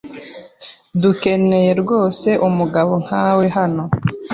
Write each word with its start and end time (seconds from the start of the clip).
Dukeneye 1.01 1.71
rwose 1.81 2.29
umugabo 2.47 2.93
nkawe 3.05 3.45
hano. 3.57 3.83